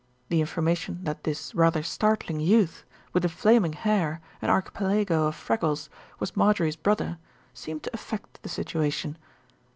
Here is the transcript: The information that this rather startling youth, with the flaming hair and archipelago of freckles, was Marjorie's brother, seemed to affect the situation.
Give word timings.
The 0.29 0.39
information 0.41 1.01
that 1.03 1.25
this 1.25 1.53
rather 1.53 1.83
startling 1.83 2.39
youth, 2.39 2.83
with 3.13 3.21
the 3.21 3.29
flaming 3.29 3.73
hair 3.73 4.19
and 4.41 4.49
archipelago 4.49 5.27
of 5.27 5.35
freckles, 5.35 5.91
was 6.17 6.35
Marjorie's 6.35 6.75
brother, 6.75 7.19
seemed 7.53 7.83
to 7.83 7.93
affect 7.93 8.41
the 8.41 8.49
situation. 8.49 9.15